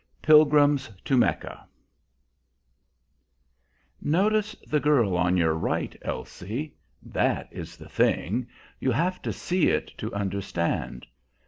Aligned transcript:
PILGRIMS 0.23 0.89
TO 1.05 1.15
MECCA 1.15 1.67
"Notice 4.01 4.55
the 4.65 4.79
girl 4.79 5.15
on 5.15 5.37
your 5.37 5.53
right, 5.53 5.95
Elsie. 6.01 6.73
That 7.03 7.47
is 7.51 7.77
the 7.77 7.87
thing! 7.87 8.47
You 8.79 8.89
have 8.89 9.21
to 9.21 9.31
see 9.31 9.67
it 9.67 9.95
to 9.99 10.11
understand. 10.11 11.05